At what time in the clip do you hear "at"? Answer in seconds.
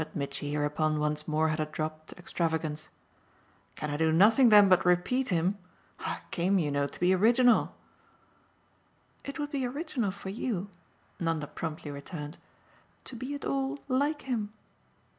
13.35-13.45